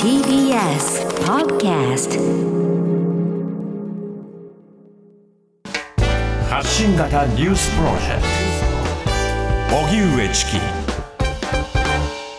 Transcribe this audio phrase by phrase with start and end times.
[0.00, 2.20] TBS Podcast
[6.48, 8.22] 発信型ニュースプロジェク
[9.70, 9.76] ト。
[9.76, 10.60] 荻上チキ。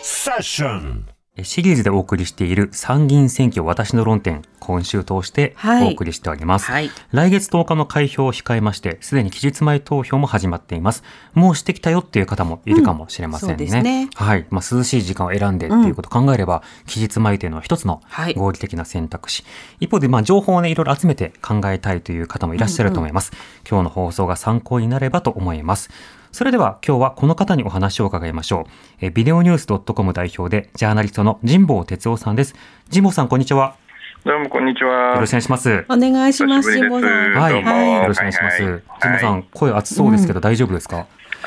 [0.02, 6.70] セッションシリーズでお送りしている参議院選挙私の論点、今週通してはいお送りしております。
[6.70, 11.04] はい来月10日の開票を控えまして、すでに期日前投票も始まっています。
[11.34, 13.66] もうしてきたよっていう方もいるかもしれませんね。
[13.66, 14.46] うんねはい。
[14.48, 19.44] まあ、涼しい時間を選んでっていうことを考えれば、期日前というのは一つのはい合理的な選択肢。
[19.78, 23.32] 一方で、まあ、情報をね、いろいろ集めて考えたいという方もいらっしゃると思います。
[23.68, 25.90] 今日の放送が参考になればと思います。
[26.36, 28.70] それでは今日はこの方にお話を伺いましょう。
[29.00, 32.54] えービデオニュース .com 代表でジャーナリストの神保哲夫さんです。
[32.92, 33.74] 神保さん、こんにちは。
[34.22, 35.14] どうもこんにちは。
[35.14, 35.86] よろしくお願いします。
[35.88, 37.32] お願いします、久しぶりです辛坊さん。
[37.32, 38.82] はい、よろしくお願いします。
[39.00, 41.06] 神保さん、声熱そうですけど大丈夫ですか、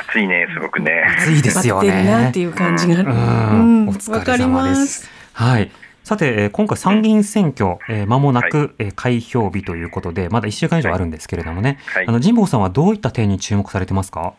[0.09, 1.03] 暑いね、すごくね。
[1.19, 2.39] 暑いですよ待ってるなねって。
[2.39, 2.95] いう感じが。
[3.01, 5.09] うん、おわ疲れ様でますす。
[5.33, 5.69] はい。
[6.03, 14.33] さて、えー今回参議院選挙、えー間もなく、えー開票日ということで、まだ1週間以上あるんですけれどもね、はいあの神保さんはどういった点に注目されてますか？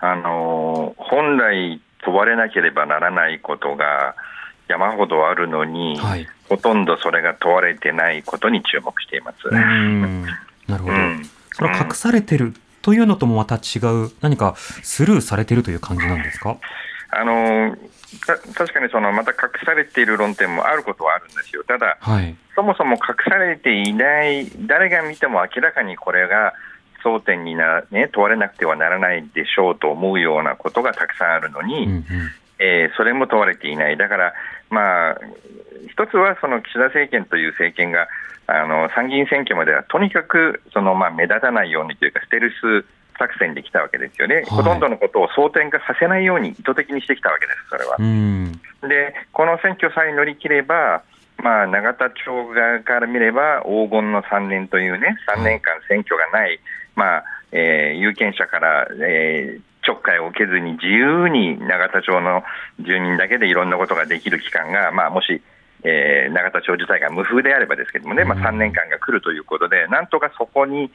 [0.00, 4.14] あのー本来問われなければならないことが
[4.68, 6.26] 山ほどあるのに、はい。
[6.48, 9.50] ほとんどそれが問われてないことに注目しています。
[9.50, 10.94] なるほど。
[10.94, 16.56] うんそれは隠されてるというのともまた違う、何かスルーされてるという感じなんですか？
[17.10, 17.76] あの
[18.54, 21.64] 確かにそのまた隠されている論点もあることはあるんですよ。
[21.64, 22.36] ただ、はい。
[22.54, 26.54] そもそも隠されていない、誰が見ても明らかにこれが
[27.08, 32.04] 争点にな、ね、問われなくてはならないでしょうと思うようなことがたくさんあるのに、うんうん。
[32.58, 34.34] えーそれも問われていない、だから、
[34.70, 35.18] まあ、
[35.90, 38.08] 一つはその岸田政権という政権が、
[38.46, 42.84] あの参議院選挙まではとにかくその、まあ、目立たないようにというか、ステルス
[43.18, 48.02] 作戦できたわけですよね、ほとんどのことを争点化させないように意図的にしてきたわけです、それはう。
[48.02, 48.52] ん。
[48.88, 51.02] で、この選挙さえ乗り切れば、
[51.42, 56.58] まあ、永田町側から見れば黄金の3年というね、3年間選挙がない、
[56.98, 62.42] まあえー有権者から、えーちょっかいを受けずに自由に永田町の
[62.78, 65.40] 住人だけでいろんなことができる期間が、まあ、もし、
[65.82, 70.90] えー永田町自体が無風であればですけどもね、まあ、3年間が来るということで、なんとかそこに、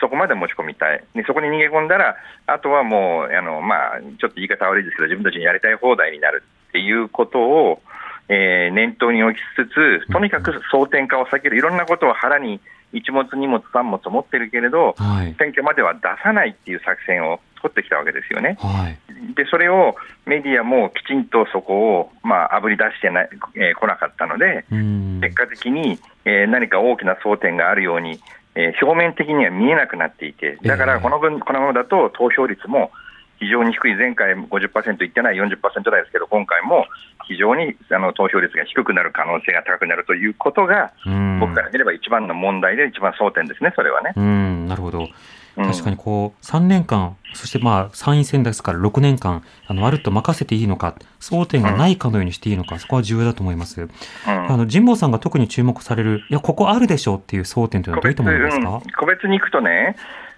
[0.00, 2.16] そこまで持ち込みたい、でそこに逃げ込んだら、
[2.48, 7.82] あとはもう、あのまあ、ちょっと言い方悪いですけど、自分たちにやりたい放題になるっていうことを、
[8.28, 12.60] えー念頭に置きつつ、とにかく争点化を避ける、いろんなことを腹に
[12.94, 15.34] 一物、二物、三物持ってるけれど、はい。
[15.38, 18.56] 選挙までは出さないっていう作戦を取ってきたわけですよね。
[18.60, 19.34] はい。
[19.34, 19.96] で、それを
[20.26, 23.22] メディアもきちんとそこを、まあ、あぶり出してな、
[23.54, 25.20] えー来なかったので、うん。
[25.20, 28.20] 結果的に、えー何か大きな争点があるように、
[28.54, 32.90] えー表面的には見えなくなっていて、だかええらこの分、このままだと投票率も
[33.40, 36.86] 非常に低い、前回50%いってない40%台ですけど、今回も
[37.26, 44.12] 非常にあの投票率が低くなる可能性が高くなるということが、うん僕から見れば一番の問題で、一番争点ですね、それはね。
[44.16, 45.00] うん、なるほど。
[45.00, 45.08] うん
[45.56, 53.82] 確かにこう、3年間、そしてまあ、参院選ですから6年間、あの、まるっと任せていいのか、争点がないかのようにしていいのか、そこは重要だと思います。
[53.82, 53.88] うん
[54.26, 58.68] あの、神保さんが特に注目される、いや、ここあるでしょうっていう争点というのはどういったものですか？
[58.68, 59.94] うん個別に行くとね、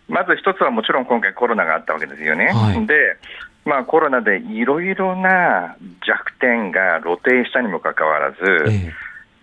[0.08, 2.46] まず一つはもちろん今回、コロナがあったわけですよね。
[2.46, 2.94] はいで、
[3.64, 8.38] まあ、コロナでいろいろな弱点が露呈したにもかかわらず、
[8.70, 8.92] ええ。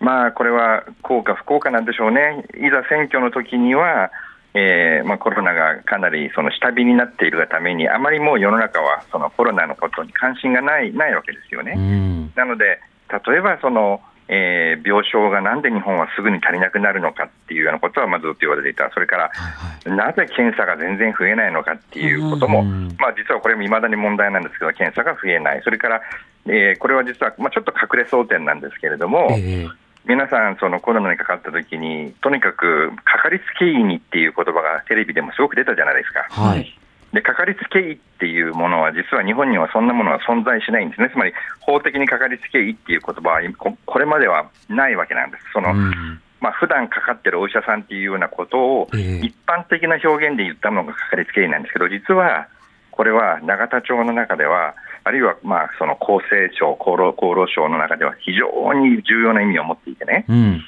[0.00, 4.10] まあ、これは効か不効かなんでしょうね、いざ選挙の時には、
[4.54, 11.72] えーまあ、コロナがかなりその下火になっているがために、あまりもう世の中はそのコロナのことに関心がないないわけですよね。
[11.76, 12.32] うん。
[12.34, 12.80] なので、
[13.26, 19.96] 例えばその、えー病床がなんで日本はすぐに足りなくなるのかっていうようなことはまずずっと言われていた、それからはいはい。
[19.96, 26.02] なぜ検査が全然増えないのかっていうことも、うんまあ、実はこれもいまだに問題なんですけど、検査が増えない、それから、
[26.46, 29.68] えーこれは実は、まあ、ちょっと隠れ争点なんですけれども、ええ。
[30.06, 36.26] 皆さん、そのコロナにかかった時に、とにかくかかりつけ医にっていう言葉がテレビでもすごく出たじゃないですか。
[36.28, 36.78] はい。
[37.14, 45.44] で、かかりつけ医っていうものは、実は日本にはそんなものは存在しないんですね、つまり法的にかかりつけ医っていう言葉はここれまではないわけなんです。
[45.52, 52.48] そのうんまあ普段かかってるお医者さんっていうようなことを、ええ一般的な表現で言ったのがかかりつけ医なんですけど、実は
[52.90, 54.74] これは永田町の中では、
[55.04, 60.62] あるいはまあその厚生省厚労、厚労省の中では非常に重要な意味を持っていてね、うん。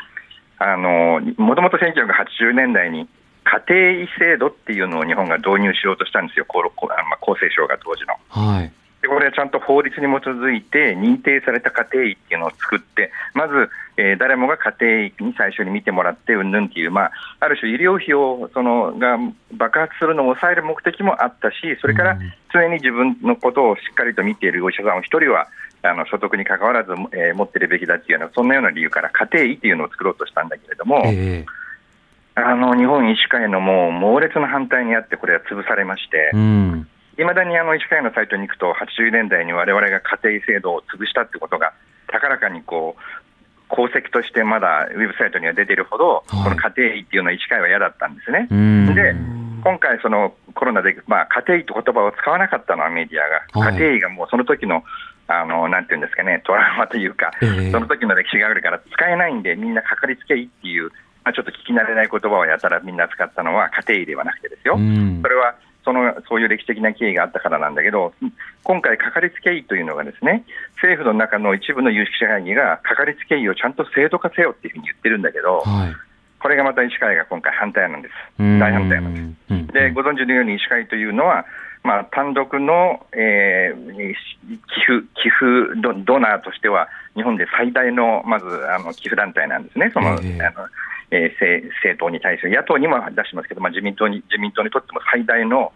[0.59, 3.09] あのもともと1980年代に
[3.46, 8.14] 家庭医制度っていうのを日本が導入しようとしたんですよ、厚労あまあ厚生省が当時の。
[8.28, 8.72] はい。
[9.02, 19.19] でこれはちゃんと法律に基づいて認定された家庭医っていうのを作って、まず、えー誰もが家庭医に最初に見てもらって、うんぬんっていう、まあ、ある種、医療費をそのが
[19.52, 25.46] 爆発するのを抑える目的もあったし、それからうん常に自分のことをしっかりと見ているお医者さんを一人は
[25.82, 31.66] あの所得に関わらず、えー持ってるべきだっていうような、そんなような理由から家庭医っていうのを作ろうとしたんだけれども、ええ
[32.37, 36.87] あの日本医師会のもう猛烈な反対にあって、これは潰されましてう、ん。
[37.19, 41.73] いまだにあの医師会のサイトに行くと、80年代に我々が家庭医制度を潰したってことが、
[42.09, 48.49] 高らかにこう功績としてまだウェブサイトには出てるほど、はいこの家庭医っていうのは医師会は嫌だったんですね。
[48.50, 48.94] うん。
[48.94, 49.15] で、
[49.65, 54.85] 今回、そのコロナで、まあ、家庭医って言葉を使わなかったのはメディアが、はい家庭医がもうその時の
[55.29, 60.93] あのなんていうんですかね、トラウマというか、ええその時の歴史があるから使えないんで、みんなかかりつけ医っていう、
[61.26, 64.76] まあ、ちょっと聞き慣れない言葉をやたらみんな使ったのは家庭医ではなくてですよ。
[64.78, 68.12] うんそれはそのそういう歴史的な経緯があったからなんだけど、
[68.64, 70.44] 今回、かかりつけ医というのが、ですね
[70.75, 75.94] 政府の中の一部の有識者会議が、かかりつけ医をちゃんと制度化せよっていうふうに言ってるんだけど、はい。
[76.40, 79.52] これがまた医師会が今回、反対なんです、うん大反対なんです。
[79.52, 81.44] うんでご存知のように医師会というのは、
[81.84, 84.14] まあ、単独の、えー寄
[84.87, 90.67] 付寄付ドドナーとしては、日本で最大のまずあの寄付団体なんですね、その、ええあの
[91.11, 95.73] えー政政党に対する、野党にも出してますけど、まあ、自民党に自民党にとっても最大の、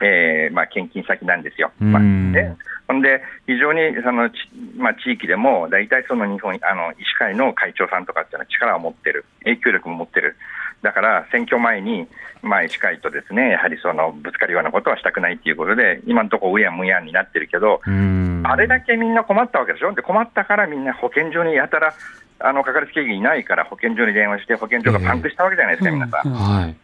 [0.00, 1.72] えーまあ、献金先なんですよ。
[1.78, 2.56] まあうんね
[2.88, 4.34] ほんで、非常にその、ち
[4.78, 10.36] まあ、地域でも、大体その日本あの医師会の会長さんとかっていうのは力を持ってる、影響力も持ってる、
[10.82, 12.06] だから選挙前に、
[12.42, 18.42] まあ、医師会とですねやはりそのぶつかるようなことはしたくないということで、今のところ、うやむやになってるけど、うん。
[18.44, 21.94] あれだけみんな困ったわけでしょ、で困ったからみんな保健所にやたら、
[22.40, 26.32] あのかかりつけ医がいないから、保健所に電話して、保健所がパンクしたわけじゃないですか、皆さん。
[26.32, 26.76] はい。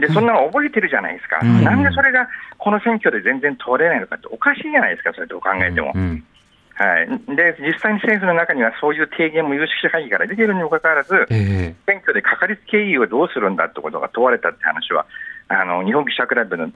[0.00, 5.92] で、そんなの覚えてるじゃないですか、うんなんでそれがこの選挙で全然通れないのかって、おかしいじゃないですか、それどう考えても。
[5.94, 6.24] うん。
[6.82, 11.74] はい、で実際に政府の中にはそういう提言も有識者会議から出ているにもかかわらず、ええ。
[11.86, 15.06] 選挙でかかりつけ医をどうするんだってことが問われたって話は、
[15.48, 16.66] あの日本記者クラブの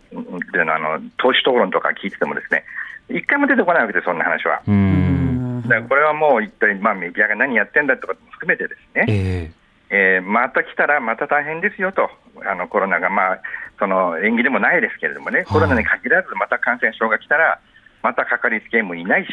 [0.53, 2.65] でのあの党首討論とか聞いてても、ですね
[3.09, 4.63] 一回も出てこないわけです、そんな話は。
[4.67, 5.63] うん。
[5.63, 9.51] だからこれはもう一体、まあ、メディアが何やってんだとも含めてですね、え
[9.91, 10.19] え。
[10.21, 12.11] ーまた来たらまた大変ですよと、
[12.45, 13.41] あのコロナが、まあ、
[13.79, 17.61] その縁起でもないですけれどもね、コロナに限らず、また感染症が来たら、
[18.07, 19.31] またかかりつけ医もいないし、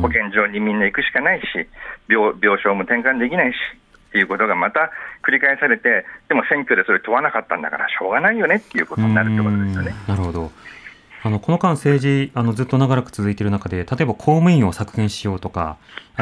[0.00, 1.44] 保健所にみんな行くしかないし、
[2.08, 3.56] 病病床も転換できないし
[4.08, 4.90] っていうことがまた
[5.22, 9.94] 繰り返されて、でも選挙でそれ問わなかったんだから、しょうがないよねっていうことになるってことですよね。
[10.08, 10.50] うんなるほど。
[11.24, 15.76] あのこの間、政治あのずっと長らく続いている中で、例えば公務員を削減しようとか、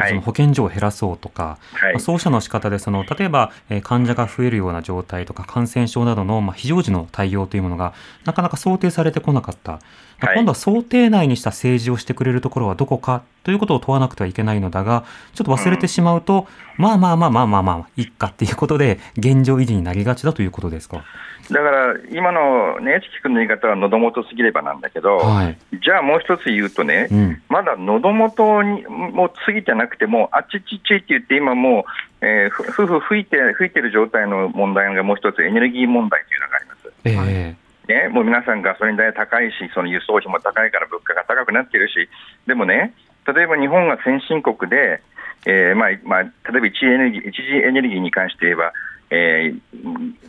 [0.07, 1.93] その保健所を減らそうとか、はい。
[1.93, 7.93] まあそうしたの仕方でその、例えば、えー患者が増えるような状態とか、感染症などの、まあ、非常時の対応というものが、
[8.25, 9.79] なかなか想定されてこなかった、ま
[10.21, 10.35] あはい。
[10.37, 15.05] 今度は想定内にした政治をしてくれるところはどこかということを問わなくてはいけないのだが、
[15.35, 16.47] ちょっと忘れてしまうと、
[16.77, 21.03] まあまあまあまあまあまあ、いっかっていうことで、現状維持になりがちだということですか？
[21.51, 25.57] だから今のね、チキ君の言い方は喉元すぎればなんだけど、はい。
[25.83, 27.41] じゃあもう一つ言うとね、うん。
[27.49, 31.85] まだ喉元にも過ぎてなくても、あっちちっちって言って、今も
[32.21, 36.93] う、えーふふふ吹いて吹いてる状態の問題がもう一つ、エネルギー問題というのがあります。
[37.05, 42.09] ええね、もう皆さん、ガソリン代高いし、その輸送費も高いから物価が高くなってるし、
[42.45, 42.93] でもね、
[43.25, 45.01] 例えば日本が先進国で、
[45.45, 48.73] えーまあまあ、例えば一次エネルギー一次エネルギーに関して言えば、
[49.09, 49.59] えー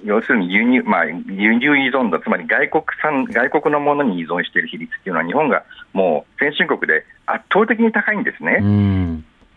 [0.05, 8.59] 要するに輸入,、まあ、輸入依存度、つまり外国産外国のものに依存している比率というのは、日本がもう先進国で圧倒的に高いんですね。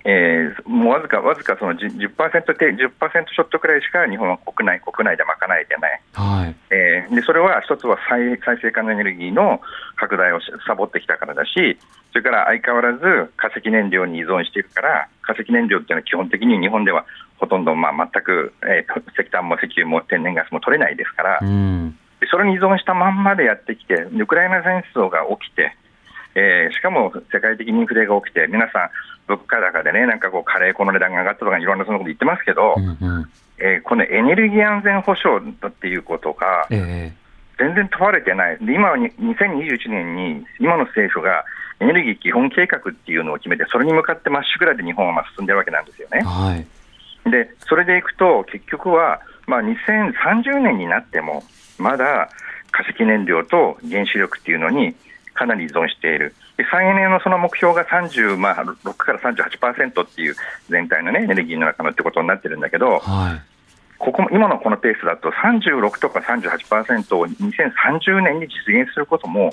[0.05, 0.11] うん。
[0.11, 6.01] えーもうわずかわずかその 10%, 10%, 10ちょっとくらいしか日本は国内国内で賄えてない。
[6.13, 6.55] はい。
[6.69, 9.61] えーでそれは一つは再再生可能エネルギーの
[9.97, 11.77] 拡大をしサボってきたからだし、
[12.11, 17.05] それから相変わらず化石燃料に依存しているから、化石燃料っていうのは基本的に日本では
[17.37, 21.97] ほとんどまあ全く、えー石炭も石油も天然ガスも取れないですから、うん。
[22.19, 25.75] でそれに依存したまんまでやってきて、ウクライナ戦争が起きて、
[26.35, 28.89] えーしかも世界的にインフレが起きて、皆さん、
[29.35, 33.31] 物価高でね、なんかこう、カレー粉の値段が上がったとか、いろんなそんなこと言ってますけど、うんうん。
[33.57, 37.13] えーこのエネルギー安全保障っていうことが、え
[37.59, 41.45] 全然問われてない、で今はに2021年に、今の政府が
[41.79, 46.23] エネルギー基本計画っていうのを決めて、それに向かってまっしぐらで日本はまあ進んでるわけなんですよねえ。
[46.23, 46.65] はい。
[47.29, 51.43] でそれでいくと、結局は、まあ、2030年になっても、
[51.77, 52.29] まだ
[52.71, 54.95] 化石燃料と原子力っていうのに
[55.33, 60.35] かなり依存している、で再エネのその目標が30、まあ、6から38%っていう
[60.69, 63.51] 全体の、ね、エネルギーの中のってことになってるんだけど、はい。
[64.01, 69.51] ここ今のこのペースだと36とか38%を2030年に実現することも、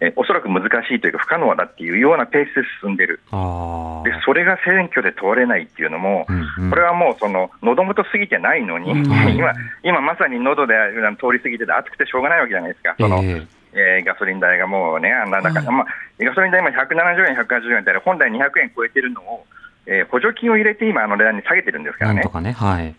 [0.00, 3.20] えーおそらく難しいというか不可能だっていうようなペースで進んでる。
[3.30, 4.08] ああ。
[4.08, 9.52] でそれが選挙で通れないっていうのも、うんうんこれはもうその喉元過ぎてないのに、うん今
[9.82, 10.74] 今まさに喉で
[11.18, 15.86] 通り過ぎてて暑くてしょうがないわけじゃないですか、そのええーガソリン代がもうね、あんなだから、まあ、
[16.18, 19.46] ガソリン代今170円、180円で、本来200円超えてるのを、
[19.86, 22.52] えー補助金を入れて今、あの値段に下げてるんですからねね。
[22.52, 22.86] はい。
[22.86, 22.94] えー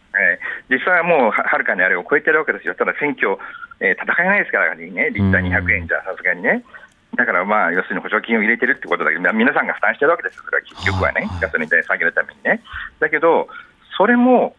[0.74, 3.38] 実際はもうははるかにあれを超えてるわけですよ、ただ選挙、
[3.80, 6.64] えー戦えないですからね、リッター200円じゃさすがにね。
[7.16, 12.62] だからまあ、要するに補助金を入れてるってことだけど、まあ皆さんが負担してるわけですよ、それは結局はね、はいはいガソリン代下げるためにね。
[13.00, 13.50] だけど、
[13.98, 14.56] それも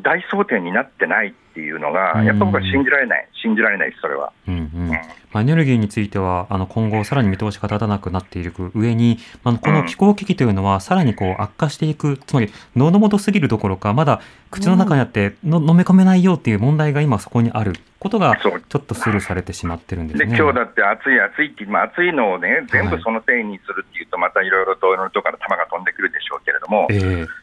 [0.00, 4.32] 大争点になってないっていうのが、やっぱ僕は信じられない、信じられないです、それは。
[4.48, 4.90] うんうん
[5.32, 14.20] まあ、エネルギーについては、あの今後、さらに見通しが立たなくなっていく上に、あのこの気候危機というのは、さらにこう悪化していく、つまり、喉元すぎるどころか、まだ
[14.50, 20.36] 口の中にあっての、飲め込めないよっていう問題が今、そこにあることが、ちょっとスルーされてしまってるんですでね。
[20.36, 27.42] 今日だって暑い、暑いって、まあ、暑いのをね、全部そのせいにするっていうと、またいろいろといろいろとかが飛んでくるでしょうけれども、ええ。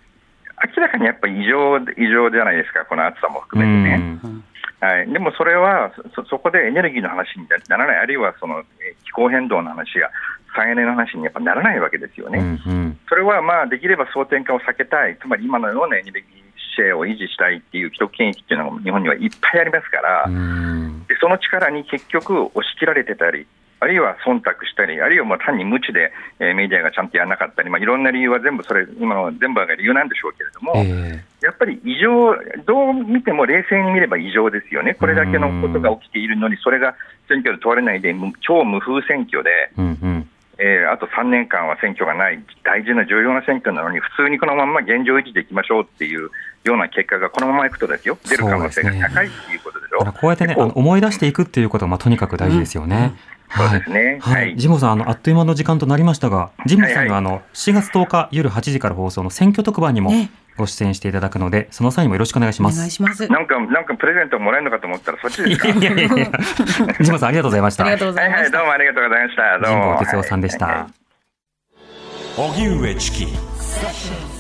[0.76, 4.20] 明らかにやっぱり異常異常じゃないですか、この暑さもう含めてね。
[4.86, 8.66] んはい、でもそれはそ、そこでエネルギーの話にならない、あるいはそのえー
[9.04, 10.10] 気候変動の話や
[10.56, 12.40] 再エネの話にやっぱならないわけですようね。
[12.40, 13.00] んうん。
[13.10, 16.32] それはまあできれば争点化を避けたい、つまり今のようなエネルギー
[16.76, 21.06] シェアを維持したいっていう既得権益っていうのが日本にはいっぱいありますから、うん。
[21.08, 23.48] でその力に結局押し切られてたり、
[23.82, 31.46] あるいは忖度したり、あるいはもう単に無知で、えーメディアがちゃんとやらなかったり、まあ、いろんな理由は全部それ、今の全部が理由なんでしょうけれども、ええ。
[31.46, 36.96] やっぱり異常、どう見ても冷静に見れば異常ですよね、これだけのことが起きているのに、それが
[37.30, 40.30] 選挙で問われないで、む超無風選挙で、うんうん。
[40.58, 46.30] えーあと3年間は選挙がない、大事な重要な選挙なのに、普通にこのまま現状維持でいきましょうっていう
[46.66, 50.00] ような結果がこのままいくとですよ、出る可能性が高いっていうことでしょ。
[50.00, 53.14] だからこうやってね、思い出していくっていうことが、まあ、とにかく大事ですよね。
[53.56, 54.44] そうですねはい。
[54.44, 62.78] はいジモさん、あの、あっという間の時間となりましたが、ジモさんには、はあの、7月10日夜8時から放送の選挙特番にもねご出演していただくので、その際にもよろしくお願いしおます。
[62.80, 63.28] 願いします。
[63.28, 65.70] なんか、なんかプレゼントもらえるのかと思ったら、そっちですか？
[65.70, 66.32] いやいやいや
[67.02, 67.84] ジモさん、ありがとうございました。
[67.86, 68.58] ありがとうござはいいはい、ました。
[68.58, 69.60] どうもありがとうございました。
[69.60, 69.82] どうも。
[69.84, 70.66] 神保哲夫さんでした。
[70.66, 70.86] はいはい
[72.38, 74.39] 荻上チキ